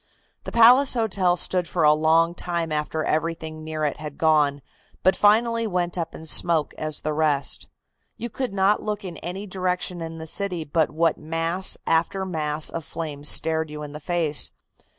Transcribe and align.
The 0.45 0.51
Palace 0.51 0.95
Hotel 0.95 1.37
stood 1.37 1.67
for 1.67 1.83
a 1.83 1.93
long 1.93 2.33
time 2.33 2.71
after 2.71 3.03
everything 3.03 3.63
near 3.63 3.83
it 3.83 3.97
had 3.97 4.17
gone, 4.17 4.63
but 5.03 5.15
finally 5.15 5.67
went 5.67 5.95
up 5.95 6.15
in 6.15 6.25
smoke 6.25 6.73
as 6.75 7.01
the 7.01 7.13
rest. 7.13 7.67
You 8.17 8.27
could 8.27 8.51
not 8.51 8.81
look 8.81 9.05
in 9.05 9.17
any 9.17 9.45
direction 9.45 10.01
in 10.01 10.17
the 10.17 10.25
city 10.25 10.63
but 10.63 10.89
what 10.89 11.19
mass 11.19 11.77
after 11.85 12.25
mass 12.25 12.71
of 12.71 12.83
flame 12.83 13.23
stared 13.23 13.69
you 13.69 13.83
in 13.83 13.91
the 13.91 13.99
face. 13.99 14.49